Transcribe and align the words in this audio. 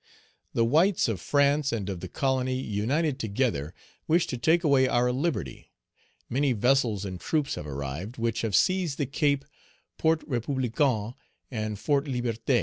"The 0.55 0.65
whites 0.65 1.07
of 1.07 1.21
France 1.21 1.71
and 1.71 1.87
of 1.87 1.99
the 1.99 2.07
Colony, 2.07 2.59
united 2.59 3.19
together, 3.19 3.75
wish 4.07 4.25
to 4.33 4.37
take 4.39 4.63
away 4.63 4.87
our 4.87 5.11
liberty. 5.11 5.69
Many 6.27 6.53
vessels 6.53 7.05
and 7.05 7.19
troops 7.21 7.53
have 7.53 7.67
arrived, 7.67 8.17
which 8.17 8.41
have 8.41 8.55
seized 8.55 8.97
the 8.97 9.05
Cape, 9.05 9.45
Port 9.99 10.23
Republican, 10.27 11.13
and 11.51 11.77
Fort 11.77 12.05
Liberté. 12.05 12.59